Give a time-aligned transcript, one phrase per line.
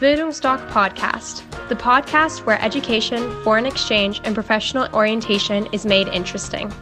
[0.00, 6.72] Bildungsdoc Podcast, the podcast where education, foreign exchange, and professional orientation is made interesting.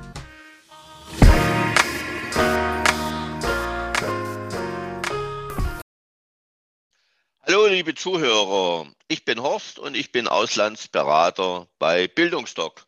[7.40, 8.86] Hallo, liebe Zuhörer.
[9.08, 12.84] Ich bin Horst und ich bin Auslandsberater bei Bildungsdoc.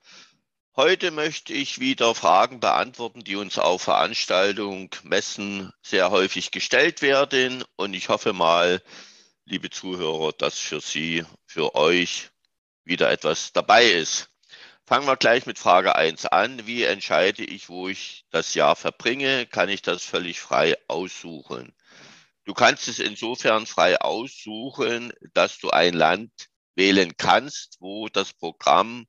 [0.77, 7.65] Heute möchte ich wieder Fragen beantworten, die uns auf Veranstaltungen, Messen sehr häufig gestellt werden.
[7.77, 8.83] Und ich hoffe mal,
[9.49, 12.31] liebe Zuhörer, dass für Sie, für euch
[12.85, 14.29] wieder etwas dabei ist.
[14.85, 16.67] Fangen wir gleich mit Frage 1 an.
[16.67, 19.47] Wie entscheide ich, wo ich das Jahr verbringe?
[19.47, 21.75] Kann ich das völlig frei aussuchen?
[22.45, 26.31] Du kannst es insofern frei aussuchen, dass du ein Land
[26.75, 29.07] wählen kannst, wo das Programm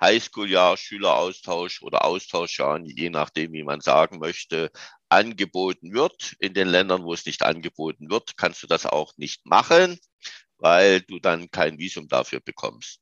[0.00, 4.70] Highschool-Jahr, Schüleraustausch oder Austauschjahr, je nachdem, wie man sagen möchte,
[5.08, 6.34] angeboten wird.
[6.40, 9.98] In den Ländern, wo es nicht angeboten wird, kannst du das auch nicht machen,
[10.58, 13.00] weil du dann kein Visum dafür bekommst.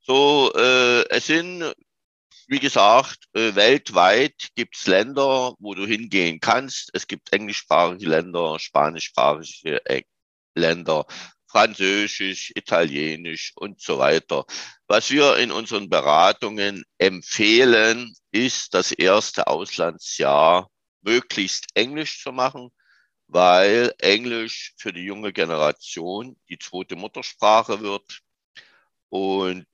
[0.00, 1.74] So, äh, es sind
[2.50, 6.90] wie gesagt, äh, weltweit gibt es Länder, wo du hingehen kannst.
[6.94, 10.02] Es gibt englischsprachige Länder, spanischsprachige äh,
[10.56, 11.06] Länder,
[11.50, 14.44] Französisch, Italienisch und so weiter.
[14.86, 20.70] Was wir in unseren Beratungen empfehlen, ist das erste Auslandsjahr
[21.02, 22.70] möglichst Englisch zu machen,
[23.26, 28.20] weil Englisch für die junge Generation die zweite Muttersprache wird.
[29.08, 29.66] Und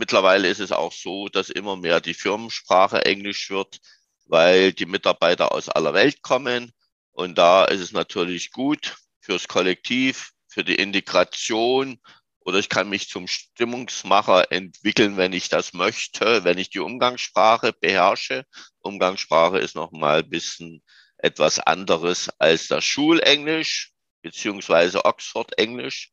[0.00, 3.80] Mittlerweile ist es auch so, dass immer mehr die Firmensprache Englisch wird,
[4.24, 6.72] weil die Mitarbeiter aus aller Welt kommen.
[7.12, 8.96] Und da ist es natürlich gut
[9.30, 12.00] fürs Kollektiv, für die Integration
[12.40, 17.72] oder ich kann mich zum Stimmungsmacher entwickeln, wenn ich das möchte, wenn ich die Umgangssprache
[17.72, 18.44] beherrsche.
[18.80, 20.82] Umgangssprache ist nochmal ein bisschen
[21.18, 26.10] etwas anderes als das Schulenglisch beziehungsweise Oxford Englisch.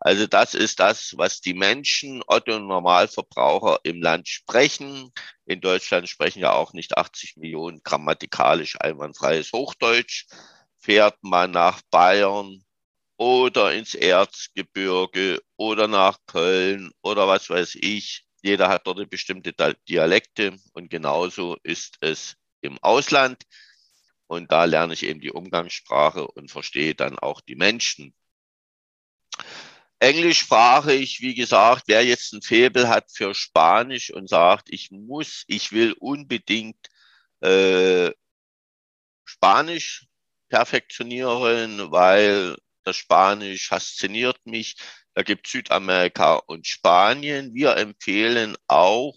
[0.00, 5.12] Also das ist das, was die Menschen, Otto Normalverbraucher im Land sprechen.
[5.44, 10.24] In Deutschland sprechen ja auch nicht 80 Millionen grammatikalisch einwandfreies Hochdeutsch.
[10.84, 12.62] Fährt man nach Bayern
[13.16, 18.26] oder ins Erzgebirge oder nach Köln oder was weiß ich.
[18.42, 19.54] Jeder hat dort bestimmte
[19.88, 23.44] Dialekte und genauso ist es im Ausland.
[24.26, 28.14] Und da lerne ich eben die Umgangssprache und verstehe dann auch die Menschen.
[30.00, 35.72] Englischsprachig, wie gesagt, wer jetzt ein Faible hat für Spanisch und sagt, ich muss, ich
[35.72, 36.90] will unbedingt
[37.40, 38.10] äh,
[39.24, 40.06] Spanisch
[40.48, 44.76] perfektionieren, weil das Spanisch fasziniert mich.
[45.14, 47.54] Da gibt Südamerika und Spanien.
[47.54, 49.16] Wir empfehlen auch,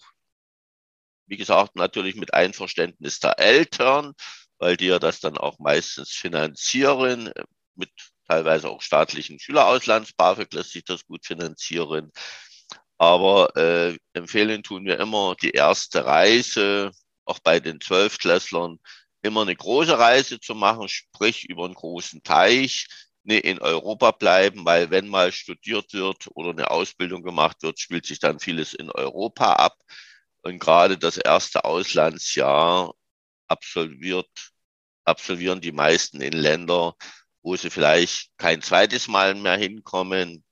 [1.26, 4.14] wie gesagt, natürlich mit Einverständnis der Eltern,
[4.60, 7.32] weil die ja das dann auch meistens finanzieren,
[7.76, 7.92] mit
[8.28, 10.14] teilweise auch staatlichen Schülerauslands.
[10.14, 12.12] BAföG lässt sich das gut finanzieren.
[12.98, 16.92] Aber äh, empfehlen tun wir immer die erste Reise,
[17.26, 18.80] auch bei den Zwölftklässlern,
[19.22, 22.88] immer eine große Reise zu machen, sprich über einen großen Teich,
[23.24, 28.06] ne, in Europa bleiben, weil wenn mal studiert wird oder eine Ausbildung gemacht wird, spielt
[28.06, 29.78] sich dann vieles in Europa ab.
[30.42, 32.94] Und gerade das erste Auslandsjahr
[33.48, 34.30] absolviert,
[35.04, 36.96] absolvieren die meisten in Länder,
[37.42, 40.44] wo sie vielleicht kein zweites Mal mehr hinkommen.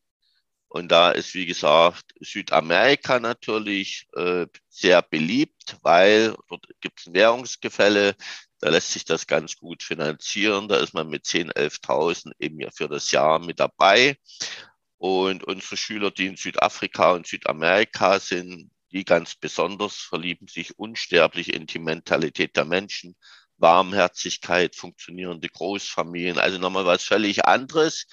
[0.67, 8.15] Und da ist, wie gesagt, Südamerika natürlich äh, sehr beliebt, weil dort gibt es Währungsgefälle,
[8.59, 10.67] da lässt sich das ganz gut finanzieren.
[10.67, 14.17] Da ist man mit 10.000, 11.000 eben ja für das Jahr mit dabei.
[14.97, 21.53] Und unsere Schüler, die in Südafrika und Südamerika sind, die ganz besonders verlieben sich unsterblich
[21.53, 23.15] in die Mentalität der Menschen,
[23.57, 28.05] Warmherzigkeit, funktionierende Großfamilien, also nochmal was völlig anderes.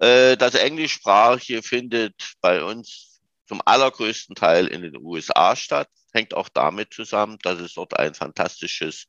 [0.00, 6.50] Äh, das Englischsprachige findet bei uns zum allergrößten Teil in den USA statt, hängt auch
[6.50, 9.06] damit zusammen, dass es dort ein fantastisches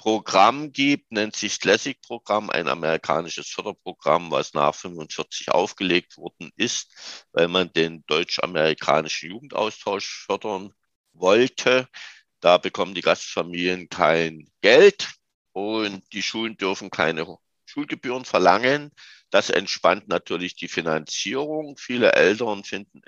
[0.00, 7.48] Programm gibt, nennt sich Classic-Programm, ein amerikanisches Förderprogramm, was nach 45 aufgelegt worden ist, weil
[7.48, 10.72] man den deutsch-amerikanischen Jugendaustausch fördern
[11.12, 11.86] wollte.
[12.40, 15.10] Da bekommen die Gastfamilien kein Geld
[15.52, 17.36] und die Schulen dürfen keine
[17.66, 18.92] Schulgebühren verlangen.
[19.28, 21.76] Das entspannt natürlich die Finanzierung.
[21.76, 23.02] Viele Eltern finden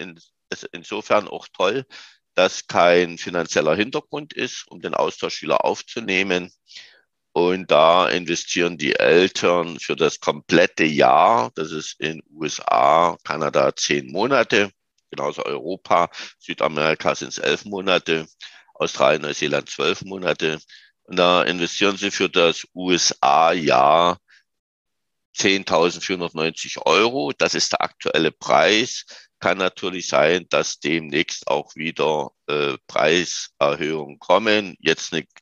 [0.50, 1.87] es insofern auch toll,
[2.34, 6.52] dass kein finanzieller Hintergrund ist, um den Austauschschüler aufzunehmen.
[7.32, 14.12] Und da investieren die Eltern für das komplette Jahr, das ist in USA, Kanada zehn
[14.12, 14.70] Monate,
[15.11, 18.26] genauso Europa, Südamerika sind es elf Monate,
[18.75, 20.58] Australien, Neuseeland zwölf Monate.
[21.05, 24.19] Und da investieren sie für das USA-Jahr
[25.37, 27.32] 10.490 Euro.
[27.37, 29.05] Das ist der aktuelle Preis.
[29.38, 34.76] Kann natürlich sein, dass demnächst auch wieder äh, Preiserhöhungen kommen.
[34.78, 35.41] Jetzt nicht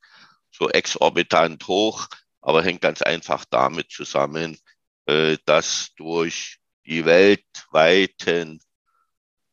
[0.61, 2.07] so exorbitant hoch,
[2.43, 4.59] aber hängt ganz einfach damit zusammen,
[5.07, 8.61] äh, dass durch die weltweiten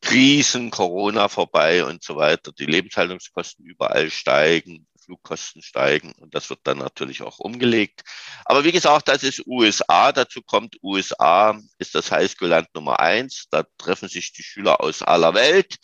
[0.01, 6.59] Krisen, Corona vorbei und so weiter, die Lebenshaltungskosten überall steigen, Flugkosten steigen und das wird
[6.63, 8.03] dann natürlich auch umgelegt.
[8.45, 10.11] Aber wie gesagt, das ist USA.
[10.11, 13.47] Dazu kommt USA ist das Highschool-Land Nummer eins.
[13.49, 15.77] Da treffen sich die Schüler aus aller Welt.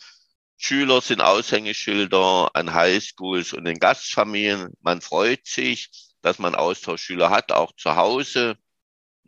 [0.66, 4.72] Schüler sind Aushängeschilder an Highschools und in Gastfamilien.
[4.80, 5.90] Man freut sich,
[6.22, 8.56] dass man Austauschschüler hat, auch zu Hause.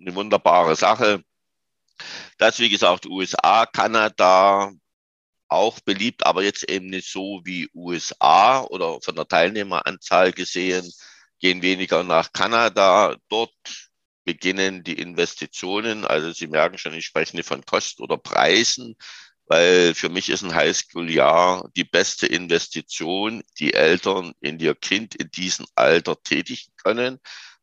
[0.00, 1.22] Eine wunderbare Sache.
[2.38, 4.72] Das, wie gesagt, USA, Kanada,
[5.48, 10.90] auch beliebt, aber jetzt eben nicht so wie USA oder von der Teilnehmeranzahl gesehen,
[11.38, 13.14] gehen weniger nach Kanada.
[13.28, 13.52] Dort
[14.24, 16.06] beginnen die Investitionen.
[16.06, 18.96] Also Sie merken schon, ich spreche nicht von Kosten oder Preisen,
[19.46, 25.30] weil für mich ist ein Highschool-Jahr die beste Investition, die Eltern in ihr Kind in
[25.30, 27.18] diesem Alter tätigen können,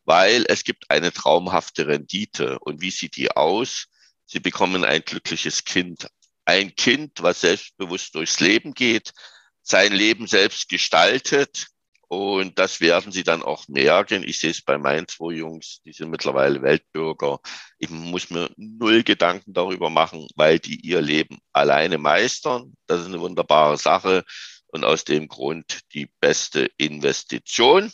[0.05, 2.59] weil es gibt eine traumhafte Rendite.
[2.59, 3.87] Und wie sieht die aus?
[4.25, 6.07] Sie bekommen ein glückliches Kind
[6.45, 9.13] ein Kind, was selbstbewusst durchs Leben geht,
[9.61, 11.67] sein Leben selbst gestaltet.
[12.13, 14.23] Und das werden sie dann auch merken.
[14.23, 17.39] Ich sehe es bei meinen zwei Jungs, die sind mittlerweile Weltbürger.
[17.79, 22.73] Ich muss mir null Gedanken darüber machen, weil die ihr Leben alleine meistern.
[22.87, 24.23] Das ist eine wunderbare Sache
[24.67, 27.91] und aus dem Grund die beste Investition.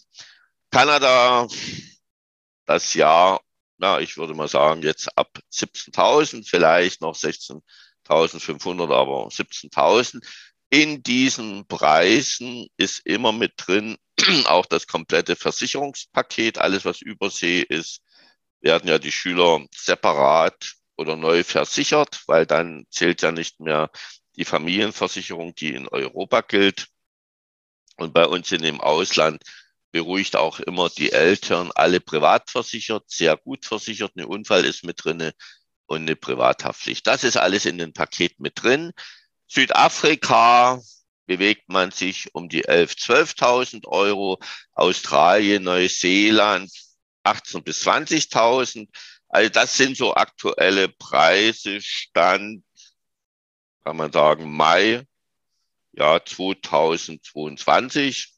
[0.71, 1.47] Kanada,
[2.65, 3.41] das Jahr,
[3.77, 7.61] na, ich würde mal sagen, jetzt ab 17.000, vielleicht noch 16.000.
[8.09, 10.25] 1500, aber 17.000.
[10.71, 13.97] In diesen Preisen ist immer mit drin
[14.45, 16.57] auch das komplette Versicherungspaket.
[16.57, 18.01] Alles, was Übersee ist,
[18.61, 23.89] werden ja die Schüler separat oder neu versichert, weil dann zählt ja nicht mehr
[24.35, 26.87] die Familienversicherung, die in Europa gilt.
[27.97, 29.43] Und bei uns in dem Ausland
[29.91, 34.13] beruhigt auch immer die Eltern, alle privat versichert, sehr gut versichert.
[34.15, 35.33] Ein Unfall ist mit drinne
[35.87, 37.07] und eine Privathaftpflicht.
[37.07, 38.91] Das ist alles in dem Paket mit drin.
[39.47, 40.79] Südafrika
[41.29, 44.39] bewegt man sich um die 11.000, 12.000 Euro.
[44.73, 46.69] Australien, Neuseeland
[47.23, 48.89] 18.000 bis 20.000.
[49.27, 52.63] Also das sind so aktuelle Preise, Stand,
[53.83, 55.03] kann man sagen, Mai,
[55.91, 58.33] ja, 2022.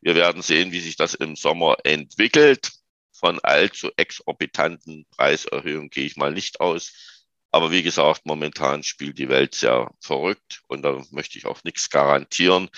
[0.00, 2.72] Wir werden sehen, wie sich das im Sommer entwickelt
[3.12, 7.11] von allzu exorbitanten Preiserhöhungen gehe ich mal nicht aus.
[7.52, 11.90] Aber wie gesagt, momentan spielt die Welt sehr verrückt und da möchte ich auch nichts
[11.90, 12.70] garantieren.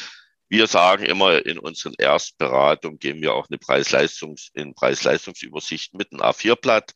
[0.48, 6.22] Wir sagen immer in unseren Erstberatungen geben wir auch eine Preis-Leistungs in Preis-Leistungsübersicht mit einem
[6.22, 6.92] A4-Blatt.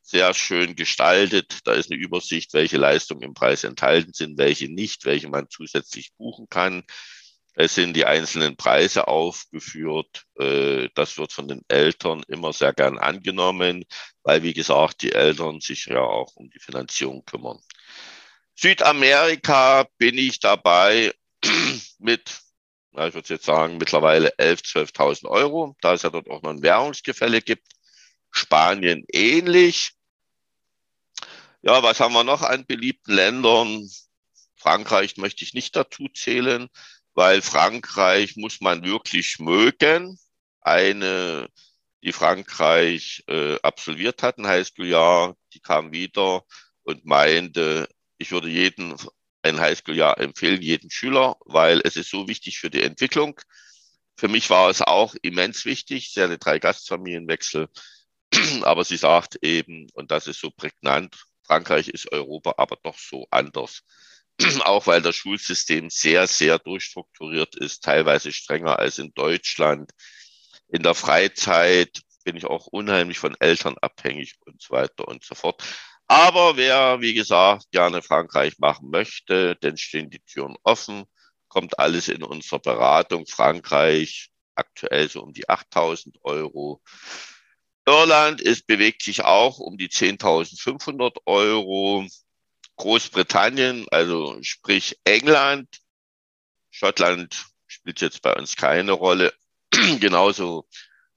[0.00, 1.58] Sehr schön gestaltet.
[1.64, 6.12] Da ist eine Übersicht, welche Leistungen im Preis enthalten sind, welche nicht, welche man zusätzlich
[6.16, 6.84] buchen kann.
[7.60, 10.26] Es sind die einzelnen Preise aufgeführt.
[10.38, 13.84] Äh, das wird von den Eltern immer sehr gern angenommen,
[14.22, 17.58] weil, wie gesagt, die Eltern sich ja auch um die Finanzierung kümmern.
[18.54, 21.12] Südamerika bin ich dabei
[21.98, 22.40] mit,
[22.92, 26.62] ich würde jetzt sagen, mittlerweile 11.000, 12.000 Euro, da es ja dort auch noch ein
[26.62, 27.66] Währungsgefälle gibt.
[28.30, 29.94] Spanien ähnlich.
[31.62, 33.90] Ja, was haben wir noch an beliebten Ländern?
[34.54, 36.68] Frankreich möchte ich nicht dazu zählen
[37.18, 40.20] weil Frankreich muss man wirklich mögen.
[40.60, 41.48] Eine,
[42.00, 46.44] die Frankreich äh, absolviert hat, ein Highschool-Jahr, die kam wieder
[46.84, 48.94] und meinte, ich würde jeden
[49.42, 53.40] ein Highschool-Jahr empfehlen, jeden Schüler, weil es ist so wichtig für die Entwicklung.
[54.16, 57.68] Für mich war es auch immens wichtig, sie hatte drei Gastfamilienwechsel,
[58.62, 63.26] aber sie sagt eben, und das ist so prägnant, Frankreich ist Europa, aber doch so
[63.32, 63.82] anders.
[64.64, 69.90] auch weil das Schulsystem sehr, sehr durchstrukturiert ist, teilweise strenger als in Deutschland.
[70.68, 75.34] In der Freizeit bin ich auch unheimlich von Eltern abhängig und so weiter und so
[75.34, 75.62] fort.
[76.06, 81.04] Aber wer, wie gesagt, gerne Frankreich machen möchte, denn stehen die Türen offen,
[81.48, 83.26] kommt alles in unserer Beratung.
[83.26, 86.82] Frankreich aktuell so um die 8000 Euro.
[87.86, 92.06] Irland ist, bewegt sich auch um die 10.500 Euro.
[92.78, 95.68] Großbritannien, also sprich England,
[96.70, 99.34] Schottland spielt jetzt bei uns keine Rolle,
[100.00, 100.66] genauso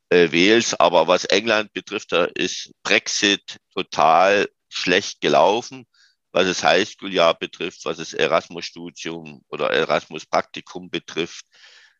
[0.09, 5.85] äh, Wales, aber was England betrifft, da ist Brexit total schlecht gelaufen,
[6.31, 11.45] was das Highschool-Jahr betrifft, was das Erasmus-Studium oder Erasmus-Praktikum betrifft.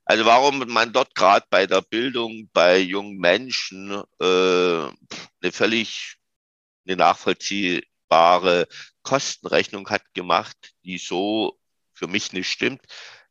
[0.05, 6.17] Also warum man dort gerade bei der Bildung bei jungen Menschen äh, eine völlig
[6.87, 6.97] eine
[8.11, 8.67] nachvollziehbare
[9.03, 11.57] Kostenrechnung hat gemacht, die so
[11.93, 12.81] für mich nicht stimmt.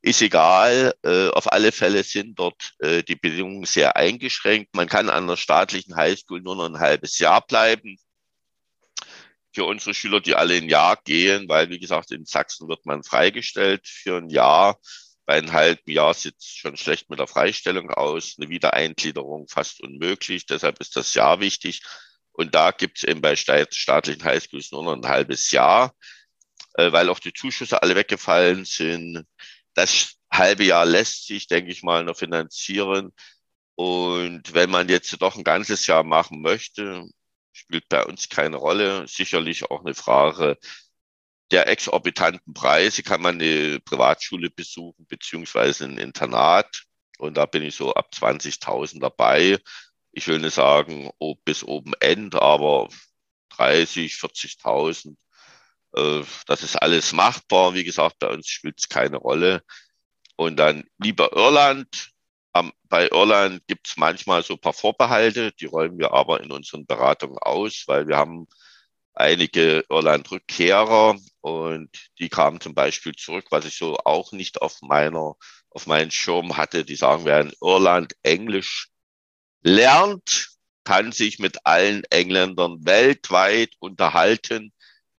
[0.02, 4.74] Ist egal, äh, auf alle Fälle sind dort äh, die Bedingungen sehr eingeschränkt.
[4.74, 7.98] Man kann an der staatlichen Highschool nur noch ein halbes Jahr bleiben.
[9.52, 13.02] Für unsere Schüler, die alle ein Jahr gehen, weil, wie gesagt, in Sachsen wird man
[13.02, 14.78] freigestellt für ein Jahr.
[15.26, 18.36] Bei einem halben Jahr sieht es schon schlecht mit der Freistellung aus.
[18.38, 20.46] Eine Wiedereingliederung fast unmöglich.
[20.46, 21.82] Deshalb ist das Jahr wichtig.
[22.32, 25.94] Und da gibt es eben bei staatlichen Highschools nur noch ein halbes Jahr,
[26.74, 29.26] äh, weil auch die Zuschüsse alle weggefallen sind.
[29.74, 33.12] Das halbe Jahr lässt sich, denke ich mal, noch finanzieren.
[33.74, 37.08] Und wenn man jetzt doch ein ganzes Jahr machen möchte,
[37.52, 39.06] spielt bei uns keine Rolle.
[39.08, 40.58] Sicherlich auch eine Frage
[41.50, 43.02] der exorbitanten Preise.
[43.02, 46.84] Kann man eine Privatschule besuchen, beziehungsweise ein Internat.
[47.18, 49.58] Und da bin ich so ab 20.000 dabei.
[50.12, 52.88] Ich will nicht sagen, ob bis oben End, aber
[53.50, 55.16] 30, 40.000
[55.94, 57.74] äh, das ist alles machbar.
[57.74, 59.62] Wie gesagt, bei uns spielt es keine Rolle.
[60.36, 62.10] Und dann lieber Irland.
[62.88, 66.86] bei Irland gibt es manchmal so ein paar Vorbehalte, die räumen wir aber in unseren
[66.86, 68.48] Beratungen aus, weil wir haben
[69.14, 75.34] einige Irland-Rückkehrer und die kamen zum Beispiel zurück, was ich so auch nicht auf meiner,
[75.70, 76.84] auf meinen Schirm hatte.
[76.84, 78.88] Die sagen, wer in Irland Englisch
[79.62, 80.50] lernt,
[80.84, 84.72] kann sich mit allen Engländern weltweit unterhalten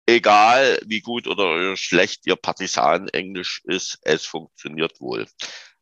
[0.06, 5.28] egal wie gut oder schlecht Ihr Partisanenglisch ist, es funktioniert wohl.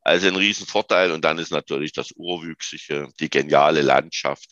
[0.02, 4.50] Also ein Riesenvorteil und dann ist natürlich das Urwüchsige, die geniale Landschaft.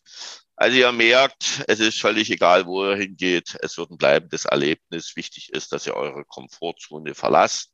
[0.55, 3.55] Also ihr merkt, es ist völlig egal, wo ihr hingeht.
[3.61, 5.15] Es wird ein bleibendes Erlebnis.
[5.15, 7.71] Wichtig ist, dass ihr eure Komfortzone verlasst,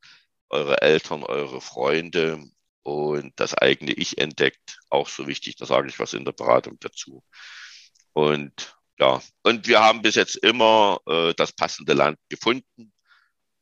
[0.50, 2.44] eure Eltern, eure Freunde
[2.84, 4.78] und das eigene Ich entdeckt.
[4.90, 7.24] Auch so wichtig, da sage ich was in der Beratung dazu.
[8.12, 12.92] Und ja, und wir haben bis jetzt immer äh, das passende Land gefunden.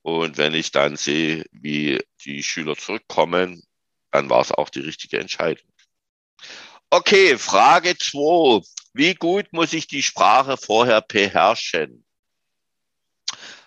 [0.02, 3.62] Und wenn ich dann sehe, wie die Schüler zurückkommen,
[4.10, 5.70] dann war es auch die richtige Entscheidung.
[6.90, 8.60] Okay, Frage 2.
[8.92, 12.04] Wie gut muss ich die Sprache vorher beherrschen?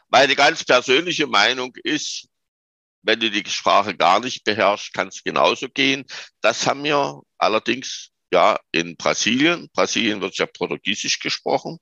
[0.09, 2.27] Meine ganz persönliche Meinung ist,
[3.05, 6.05] wenn du die Sprache gar nicht beherrschst, kann es genauso gehen.
[6.41, 9.69] Das haben wir allerdings ja in Brasilien.
[9.73, 11.77] Brasilien wird ja Portugiesisch gesprochen.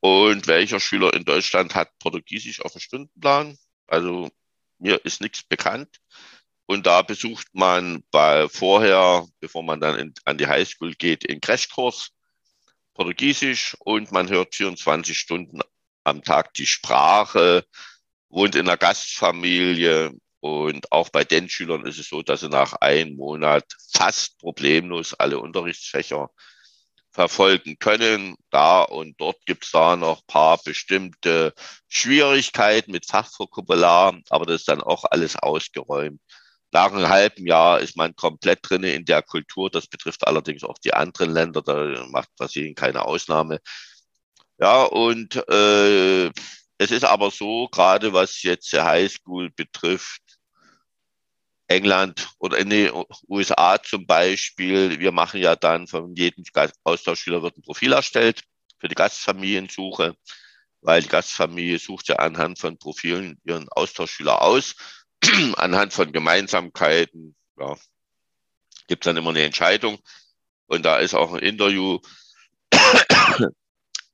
[0.00, 3.58] Und welcher Schüler in Deutschland hat Portugiesisch auf dem Stundenplan?
[3.86, 4.30] Also
[4.78, 5.98] mir ist nichts bekannt.
[6.66, 11.40] Und da besucht man bei vorher, bevor man dann in, an die Highschool geht, in
[11.40, 12.10] Crashkurs
[12.94, 15.60] Portugiesisch und man hört 24 Stunden
[16.02, 17.64] am Tag die Sprache,
[18.30, 20.12] wohnt in einer Gastfamilie,
[20.46, 25.14] und auch bei den Schülern ist es so, dass sie nach einem Monat fast problemlos
[25.14, 26.30] alle Unterrichtsfächer
[27.12, 28.36] verfolgen können.
[28.50, 31.54] Da und dort gibt es da noch paar bestimmte
[31.88, 36.20] Schwierigkeiten mit Fachvokabular, aber das ist dann auch alles ausgeräumt.
[36.72, 39.70] Nach einem halben Jahr ist man komplett drin in der Kultur.
[39.70, 41.62] Das betrifft allerdings auch die anderen Länder.
[41.62, 43.60] Da macht Brasilien keine Ausnahme.
[44.58, 46.26] Ja, und äh,
[46.78, 50.20] es ist aber so, gerade was jetzt Highschool betrifft,
[51.68, 52.92] England oder in den
[53.28, 56.44] USA zum Beispiel, wir machen ja dann von jedem
[56.84, 58.42] Austauschschüler wird ein Profil erstellt
[58.78, 60.16] für die Gastfamiliensuche,
[60.80, 64.76] weil die Gastfamilie sucht ja anhand von Profilen ihren Austauschschüler aus,
[65.56, 67.76] anhand von Gemeinsamkeiten, ja,
[68.86, 69.98] gibt dann immer eine Entscheidung
[70.66, 71.98] und da ist auch ein Interview,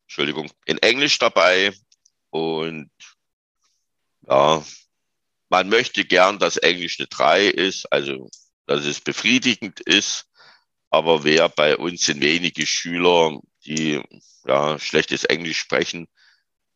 [0.07, 1.75] Entschuldigung, in Englisch dabei
[2.31, 2.91] und
[4.27, 4.65] ja,
[5.53, 8.31] man möchte gern, dass Englisch eine 3 ist, also
[8.65, 10.25] dass es befriedigend ist.
[10.89, 14.03] Aber wer bei uns sind wenige Schüler, die
[14.47, 16.09] ja, schlechtes Englisch sprechen,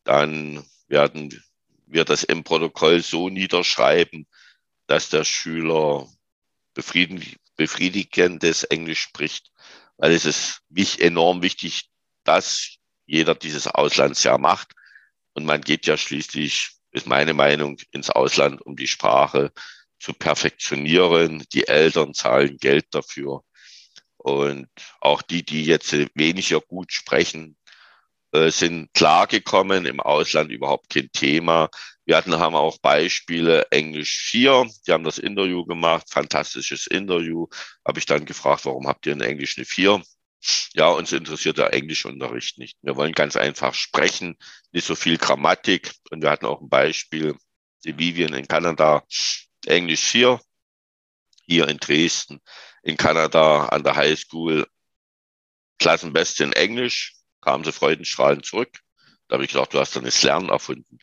[0.03, 1.43] dann werden
[1.87, 4.27] wir das im Protokoll so niederschreiben,
[4.85, 6.07] dass der Schüler
[6.75, 9.51] befriedigendes Englisch spricht,
[9.97, 10.61] weil es ist
[10.99, 11.89] enorm wichtig,
[12.23, 12.75] dass
[13.07, 14.73] jeder dieses Auslandsjahr macht.
[15.33, 19.51] Und man geht ja schließlich ist meine Meinung, ins Ausland, um die Sprache
[19.99, 21.45] zu perfektionieren.
[21.53, 23.43] Die Eltern zahlen Geld dafür.
[24.17, 24.67] Und
[24.99, 27.57] auch die, die jetzt weniger gut sprechen,
[28.33, 31.69] äh, sind klargekommen, im Ausland überhaupt kein Thema.
[32.05, 37.47] Wir hatten, haben auch Beispiele, Englisch 4, die haben das Interview gemacht, fantastisches Interview.
[37.85, 40.01] Habe ich dann gefragt, warum habt ihr in Englisch eine 4?
[40.73, 42.77] Ja, uns interessiert der Englischunterricht nicht.
[42.81, 44.37] Wir wollen ganz einfach sprechen,
[44.71, 45.91] nicht so viel Grammatik.
[46.11, 47.35] Und wir hatten auch ein Beispiel,
[47.83, 49.03] die Vivian in Kanada,
[49.65, 50.39] Englisch 4,
[51.45, 52.41] hier in Dresden,
[52.83, 54.67] in Kanada an der Highschool,
[55.79, 58.79] Klassenbeste in Englisch, kam sie freudenstrahlend zurück.
[59.27, 60.99] Da habe ich gesagt, du hast dann das Lernen erfunden.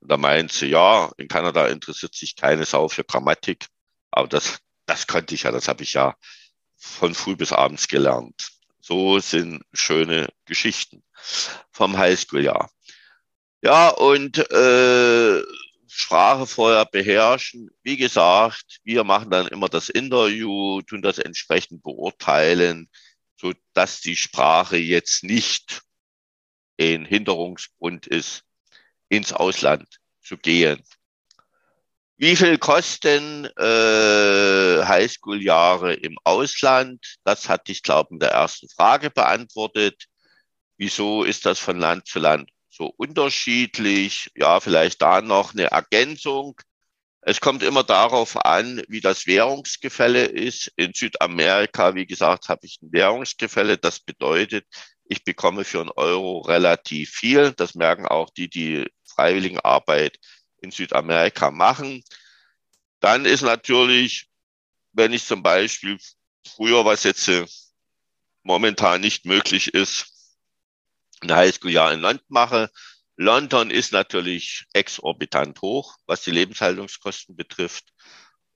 [0.00, 3.66] Und da meint sie, ja, in Kanada interessiert sich keine Sau für Grammatik.
[4.10, 6.16] Aber das, das konnte ich ja, das habe ich ja
[6.76, 8.57] von früh bis abends gelernt.
[8.88, 11.04] So sind schöne Geschichten
[11.72, 12.70] vom Highschool-Jahr.
[13.60, 15.42] Ja, und äh,
[15.86, 17.68] Sprache vorher beherrschen.
[17.82, 22.88] Wie gesagt, wir machen dann immer das Interview, tun das entsprechend beurteilen,
[23.36, 25.82] so dass die Sprache jetzt nicht
[26.80, 28.44] ein Hinderungsgrund ist,
[29.10, 29.86] ins Ausland
[30.22, 30.82] zu gehen.
[32.18, 37.16] Wie viel kosten äh, Highschool-Jahre im Ausland?
[37.24, 40.06] Das hatte ich, glaube ich, in der ersten Frage beantwortet.
[40.76, 44.30] Wieso ist das von Land zu Land so unterschiedlich.
[44.36, 46.60] Ja, vielleicht da noch eine Ergänzung.
[47.20, 50.72] Es kommt immer darauf an, wie das Währungsgefälle ist.
[50.76, 53.76] In Südamerika, wie gesagt, habe ich ein Währungsgefälle.
[53.76, 54.64] Das bedeutet,
[55.04, 57.52] ich bekomme für einen Euro relativ viel.
[57.52, 60.18] Das merken auch die, die Freiwilligenarbeit
[60.60, 62.02] in Südamerika machen.
[63.00, 64.28] Dann ist natürlich,
[64.92, 65.98] wenn ich zum Beispiel
[66.46, 67.46] früher, was jetzt äh,
[68.42, 70.06] momentan nicht möglich ist,
[71.20, 72.70] ein Highschool-Jahr in London mache.
[73.16, 77.92] London ist natürlich exorbitant hoch, was die Lebenshaltungskosten betrifft.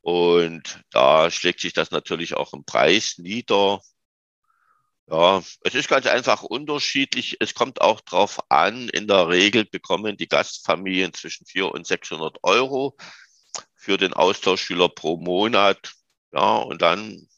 [0.01, 3.81] Und da schlägt sich das natürlich auch im Preis nieder.
[5.13, 7.37] Ja, es ist ganz einfach unterschiedlich.
[7.39, 8.89] Es kommt auch drauf an.
[8.89, 12.97] In der Regel bekommen die Gastfamilien zwischen 400 und 600 Euro
[13.75, 15.93] für den Austauschschüler pro Monat.
[16.33, 17.29] Ja, und dann,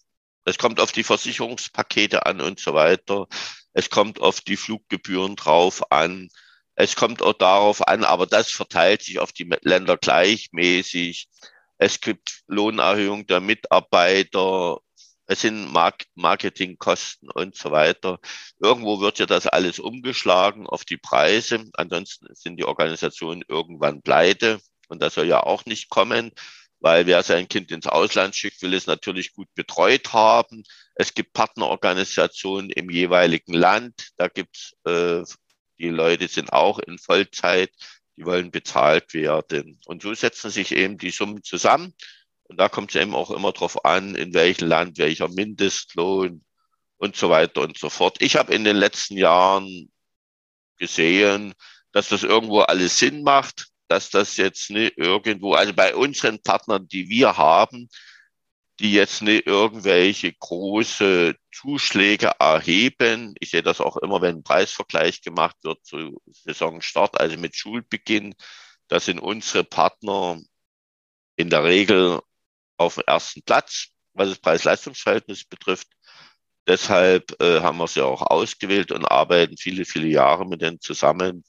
[0.44, 3.26] es kommt auf die Versicherungspakete an und so weiter.
[3.72, 6.28] Es kommt auf die Fluggebühren drauf an.
[6.76, 11.28] Es kommt auch darauf an, aber das verteilt sich auf die Länder gleichmäßig.
[11.78, 14.78] Es gibt Lohnerhöhung der Mitarbeiter.
[15.26, 18.18] Es sind Mark Marketingkosten und so weiter.
[18.58, 21.64] Irgendwo wird ja das alles umgeschlagen auf die Preise.
[21.74, 24.60] Ansonsten sind die Organisationen irgendwann pleite.
[24.88, 26.32] Und das soll ja auch nicht kommen
[26.84, 30.64] weil wer sein Kind ins Ausland schickt, will es natürlich gut betreut haben.
[30.94, 34.10] Es gibt Partnerorganisationen im jeweiligen Land.
[34.18, 35.22] Da gibt äh,
[35.78, 37.70] die Leute sind auch in Vollzeit,
[38.18, 39.80] die wollen bezahlt werden.
[39.86, 41.94] Und so setzen sich eben die Summen zusammen.
[42.44, 46.44] Und da kommt es eben auch immer darauf an, in welchem Land, welcher Mindestlohn
[46.98, 48.16] und so weiter und so fort.
[48.20, 49.90] Ich habe in den letzten Jahren
[50.78, 51.54] gesehen,
[51.92, 56.88] dass das irgendwo alles Sinn macht dass das jetzt nicht irgendwo, also bei unseren Partnern,
[56.88, 57.88] die wir haben,
[58.80, 63.34] die jetzt nicht irgendwelche große Zuschläge erheben.
[63.38, 68.34] Ich sehe das auch immer, wenn ein Preisvergleich gemacht wird zu Saisonstart, also mit Schulbeginn.
[68.88, 70.40] Da sind unsere Partner
[71.36, 72.20] in der Regel
[72.76, 75.88] auf dem ersten Platz, was das Preis-Leistungs-Verhältnis betrifft.
[76.66, 81.44] Deshalb äh, haben wir sie auch ausgewählt und arbeiten viele, viele Jahre mit denen zusammen.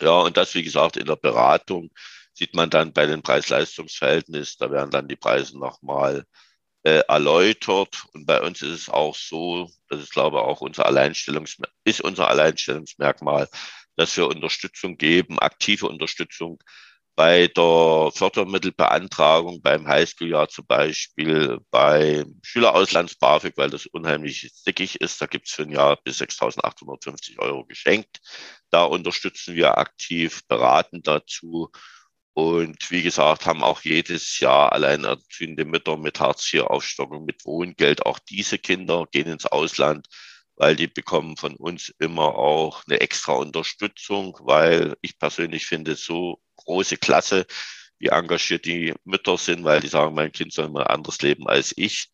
[0.00, 1.90] Ja, und das, wie gesagt, in der Beratung
[2.32, 6.24] sieht man dann bei den Preis-Leistungs-Verhältnis, da werden dann die Preise nochmal
[6.82, 8.04] äh, erläutert.
[8.12, 12.00] Und bei uns ist es auch so, das ist, glaube ich, auch unser Alleinstellungsmerkmal, ist
[12.00, 13.48] unser Alleinstellungsmerkmal,
[13.96, 16.62] dass wir Unterstützung geben, aktive Unterstützung
[17.16, 25.20] bei der Fördermittelbeantragung beim Highschool-Jahr zum Beispiel, beim Schülerauslands-BAföG, weil das unheimlich dickig ist.
[25.20, 28.20] Da gibt es für ein Jahr bis 6.850 Euro geschenkt.
[28.70, 31.70] Da unterstützen wir aktiv, beraten dazu.
[32.32, 38.06] Und wie gesagt, haben auch jedes Jahr alleinerziehende Mütter mit Hartz-IV-Aufstockung, mit Wohngeld.
[38.06, 40.06] Auch diese Kinder gehen ins Ausland,
[40.60, 46.38] weil die bekommen von uns immer auch eine extra Unterstützung, weil ich persönlich finde, so
[46.56, 47.46] große Klasse,
[47.98, 51.72] wie engagiert die Mütter sind, weil die sagen, mein Kind soll mal anders leben als
[51.78, 52.10] ich.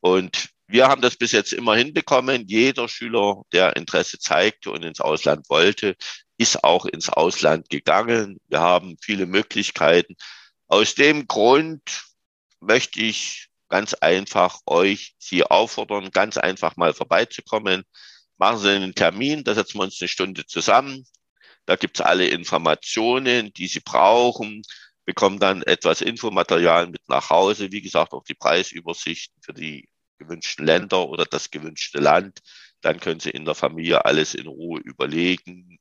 [0.00, 2.48] Und wir haben das bis jetzt immer hinbekommen.
[2.48, 5.94] Jeder Schüler, der Interesse zeigte und ins Ausland wollte,
[6.38, 8.40] ist auch ins Ausland gegangen.
[8.48, 10.16] Wir haben viele Möglichkeiten.
[10.66, 12.04] Aus dem Grund
[12.58, 17.84] möchte ich ganz einfach euch Sie auffordern, ganz einfach mal vorbeizukommen.
[18.38, 21.06] Machen Sie einen Termin, da setzen wir uns eine Stunde zusammen.
[21.66, 24.62] Da gibt's alle Informationen, die Sie brauchen,
[25.04, 27.72] bekommen dann etwas Infomaterial mit nach Hause.
[27.72, 32.40] Wie gesagt, auch die Preisübersichten für die gewünschten Länder oder das gewünschte Land.
[32.82, 35.78] Dann können Sie in der Familie alles in Ruhe überlegen,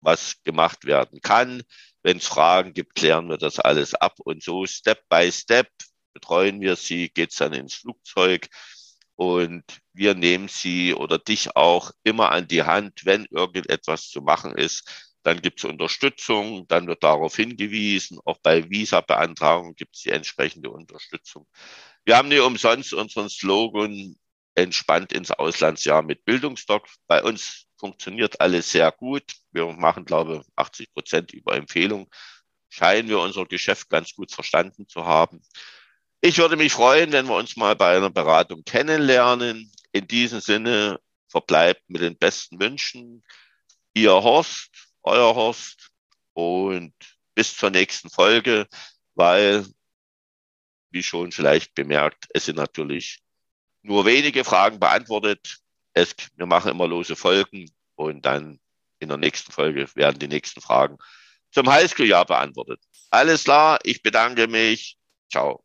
[0.00, 1.62] was gemacht werden kann.
[2.02, 5.68] Wenn es Fragen gibt, klären wir das alles ab und so Step by Step
[6.12, 8.48] betreuen wir Sie, geht's dann ins Flugzeug
[9.16, 14.56] und wir nehmen Sie oder dich auch immer an die Hand, wenn irgendetwas zu machen
[14.56, 15.12] ist.
[15.22, 18.18] Dann gibt es Unterstützung, dann wird darauf hingewiesen.
[18.24, 21.46] Auch bei Visa-Beantragung gibt es die entsprechende Unterstützung.
[22.04, 24.16] Wir haben nicht umsonst unseren Slogan
[24.54, 26.88] entspannt ins Auslandsjahr mit Bildungsdoc.
[27.06, 29.24] Bei uns funktioniert alles sehr gut.
[29.52, 32.08] Wir machen, glaube ich, 80 Prozent über Empfehlung.
[32.68, 35.42] Scheinen wir unser Geschäft ganz gut verstanden zu haben.
[36.24, 39.72] Ich würde mich freuen, wenn wir uns mal bei einer Beratung kennenlernen.
[39.90, 43.24] In diesem Sinne verbleibt mit den besten Wünschen.
[43.92, 44.70] Ihr Horst,
[45.02, 45.90] euer Horst
[46.32, 46.94] und
[47.34, 48.68] bis zur nächsten Folge,
[49.16, 49.66] weil,
[50.90, 53.20] wie schon vielleicht bemerkt, es sind natürlich
[53.82, 55.58] nur wenige Fragen beantwortet.
[55.92, 58.60] Es, wir machen immer lose Folgen und dann
[59.00, 60.98] in der nächsten Folge werden die nächsten Fragen
[61.50, 62.80] zum Highschool-Jahr beantwortet.
[63.10, 64.96] Alles klar, ich bedanke mich.
[65.28, 65.64] Ciao.